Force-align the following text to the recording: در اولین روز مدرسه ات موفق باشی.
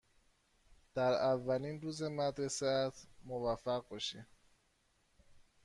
در 0.93 1.13
اولین 1.13 1.81
روز 1.81 2.01
مدرسه 2.03 2.65
ات 2.65 3.05
موفق 3.25 3.87
باشی. 3.87 4.17